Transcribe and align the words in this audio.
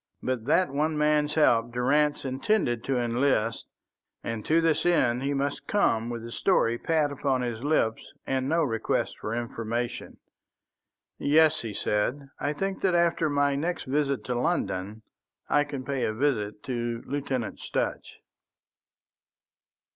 But 0.23 0.45
that 0.45 0.71
one 0.71 0.97
man's 0.97 1.35
help 1.35 1.71
Durrance 1.71 2.25
intended 2.25 2.83
to 2.85 2.97
enlist, 2.97 3.67
and 4.23 4.43
to 4.47 4.59
this 4.59 4.83
end 4.83 5.21
he 5.21 5.35
must 5.35 5.67
come 5.67 6.09
with 6.09 6.23
the 6.23 6.31
story 6.31 6.79
pat 6.79 7.11
upon 7.11 7.43
his 7.43 7.63
lips 7.63 8.03
and 8.25 8.49
no 8.49 8.63
request 8.63 9.13
for 9.19 9.35
information. 9.35 10.17
"Yes," 11.19 11.61
he 11.61 11.75
said, 11.75 12.29
"I 12.39 12.51
think 12.51 12.81
that 12.81 12.95
after 12.95 13.29
my 13.29 13.53
next 13.53 13.83
visit 13.83 14.23
to 14.23 14.33
London 14.33 15.03
I 15.47 15.63
can 15.65 15.85
pay 15.85 16.03
a 16.05 16.15
visit 16.15 16.63
to 16.63 17.03
Lieutenant 17.05 17.59
Sutch." 17.59 18.21